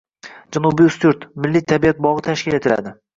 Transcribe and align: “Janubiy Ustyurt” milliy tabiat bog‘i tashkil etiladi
“Janubiy 0.55 0.87
Ustyurt” 0.91 1.27
milliy 1.45 1.63
tabiat 1.73 2.01
bog‘i 2.07 2.25
tashkil 2.29 2.59
etiladi 2.61 2.95